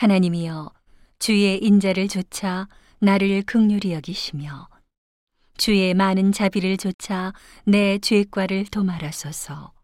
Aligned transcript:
하나님이여 0.00 0.72
주의 1.18 1.58
인자를 1.62 2.08
조차 2.08 2.68
나를 3.00 3.42
극률히 3.42 3.92
여기시며 3.92 4.66
주의 5.58 5.92
많은 5.92 6.32
자비를 6.32 6.78
조차 6.78 7.34
내 7.64 7.98
죄과를 7.98 8.64
도말하소서. 8.70 9.74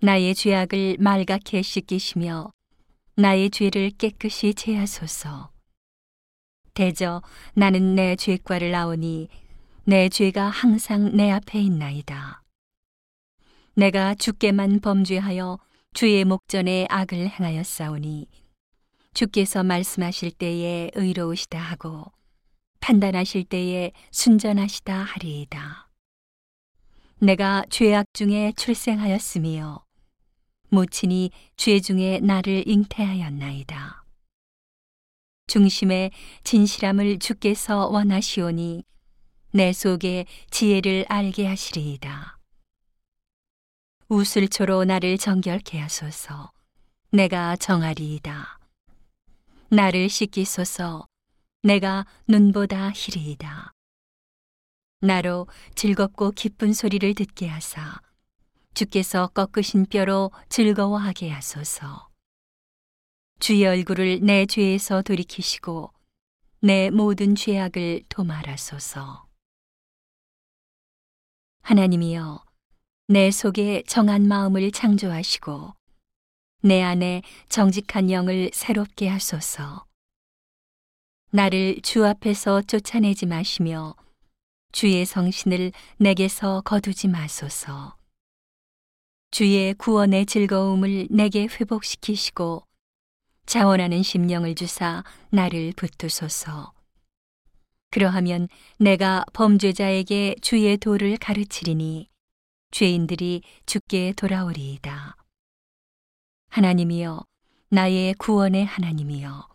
나의 0.00 0.34
죄악을 0.34 0.98
말갛게 0.98 1.62
씻기시며 1.62 2.52
나의 3.14 3.48
죄를 3.48 3.90
깨끗이 3.92 4.52
제하소서. 4.52 5.50
대저 6.74 7.22
나는 7.54 7.94
내 7.94 8.16
죄과를 8.16 8.70
나오니 8.70 9.28
내 9.84 10.10
죄가 10.10 10.50
항상 10.50 11.16
내 11.16 11.30
앞에 11.30 11.58
있나이다. 11.58 12.42
내가 13.76 14.14
주께만 14.14 14.80
범죄하여 14.80 15.58
주의 15.94 16.22
목전에 16.26 16.86
악을 16.90 17.30
행하였사오니 17.30 18.26
주께서 19.14 19.62
말씀하실 19.62 20.32
때에 20.32 20.90
의로우시다 20.94 21.58
하고 21.58 22.12
판단하실 22.80 23.44
때에 23.44 23.92
순전하시다 24.10 24.94
하리이다. 24.94 25.90
내가 27.18 27.64
죄악 27.68 28.06
중에 28.14 28.52
출생하였으며 28.56 29.84
모친이 30.70 31.30
죄 31.56 31.80
중에 31.80 32.20
나를 32.20 32.64
잉태하였나이다. 32.66 34.04
중심에 35.48 36.12
진실함을 36.44 37.18
주께서 37.18 37.88
원하시오니 37.88 38.84
내 39.52 39.72
속에 39.72 40.26
지혜를 40.50 41.06
알게 41.08 41.46
하시리이다. 41.46 42.38
우슬초로 44.08 44.84
나를 44.84 45.18
정결케 45.18 45.78
하소서. 45.78 46.52
내가 47.10 47.56
정하리이다. 47.56 48.59
나를 49.72 50.08
씻기소서. 50.08 51.06
내가 51.62 52.04
눈보다 52.26 52.90
희리이다. 52.90 53.72
나로 55.00 55.46
즐겁고 55.76 56.32
기쁜 56.32 56.72
소리를 56.72 57.14
듣게 57.14 57.46
하사 57.46 58.00
주께서 58.74 59.28
꺾으신 59.28 59.86
뼈로 59.86 60.32
즐거워하게 60.48 61.30
하소서. 61.30 62.08
주의 63.38 63.64
얼굴을 63.64 64.20
내 64.22 64.44
죄에서 64.44 65.02
돌이키시고 65.02 65.92
내 66.62 66.90
모든 66.90 67.36
죄악을 67.36 68.02
도말하소서. 68.08 69.24
하나님이여 71.62 72.44
내 73.06 73.30
속에 73.30 73.84
정한 73.86 74.26
마음을 74.26 74.72
창조하시고 74.72 75.79
내 76.62 76.82
안에 76.82 77.22
정직한 77.48 78.10
영을 78.10 78.50
새롭게 78.52 79.08
하소서. 79.08 79.86
나를 81.30 81.80
주 81.82 82.04
앞에서 82.04 82.60
쫓아내지 82.62 83.24
마시며 83.26 83.94
주의 84.72 85.06
성신을 85.06 85.72
내게서 85.96 86.60
거두지 86.62 87.08
마소서. 87.08 87.96
주의 89.30 89.72
구원의 89.74 90.26
즐거움을 90.26 91.06
내게 91.10 91.46
회복시키시고 91.46 92.64
자원하는 93.46 94.02
심령을 94.02 94.54
주사 94.54 95.02
나를 95.30 95.72
붙드소서. 95.76 96.72
그러하면 97.90 98.48
내가 98.78 99.24
범죄자에게 99.32 100.36
주의 100.42 100.76
도를 100.76 101.16
가르치리니 101.16 102.08
죄인들이 102.70 103.42
죽게 103.66 104.12
돌아오리이다. 104.16 105.19
하나님이여, 106.50 107.24
나의 107.68 108.14
구원의 108.14 108.64
하나님이여, 108.66 109.48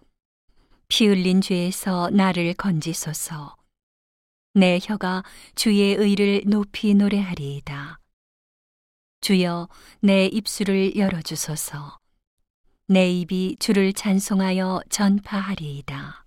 피 0.87 1.07
흘린 1.07 1.41
죄에서 1.41 2.09
나를 2.09 2.53
건지소서. 2.53 3.57
내 4.53 4.79
혀가 4.81 5.23
주의 5.55 5.93
의를 5.93 6.43
높이 6.45 6.93
노래하리이다. 6.93 7.99
주여, 9.19 9.67
내 9.99 10.27
입술을 10.27 10.95
열어주소서. 10.95 11.99
내 12.87 13.11
입이 13.11 13.57
주를 13.59 13.91
찬송하여 13.91 14.83
전파하리이다. 14.89 16.23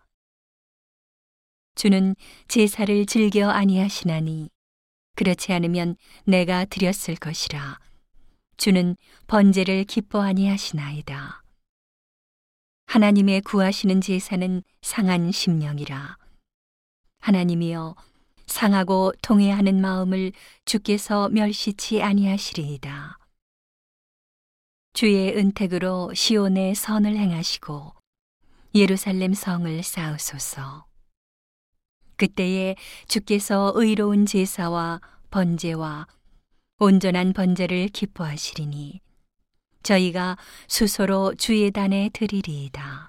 주는 1.77 2.15
제사를 2.49 3.07
즐겨 3.07 3.49
아니하시나니 3.49 4.51
그렇지 5.17 5.55
않으면 5.55 5.97
내가 6.25 6.67
드렸을 6.67 7.17
것이라. 7.17 7.79
주는 8.59 8.97
번제를 9.29 9.85
기뻐하니 9.85 10.49
하시나이다. 10.49 11.43
하나님의 12.87 13.43
구하시는 13.43 14.01
제사는 14.01 14.63
상한 14.83 15.31
심령이라. 15.31 16.19
하나님이여 17.21 17.95
상하고 18.47 19.13
통회하는 19.23 19.81
마음을 19.81 20.33
주께서 20.65 21.29
멸시치 21.29 22.03
아니하시리이다. 22.03 23.19
주의 24.93 25.37
은택으로 25.37 26.13
시온의 26.15 26.75
선을 26.75 27.17
행하시고 27.17 27.95
예루살렘 28.75 29.35
성을 29.35 29.83
쌓으소서. 29.83 30.87
그때에 32.17 32.75
주께서 33.07 33.71
의로운 33.77 34.27
제사와 34.27 35.01
번제와 35.31 36.09
온전한 36.81 37.33
번제를 37.33 37.89
기뻐하시리니 37.89 39.01
저희가 39.83 40.37
수소로 40.69 41.35
주의 41.35 41.71
단에 41.73 42.09
드리리이다. 42.13 43.08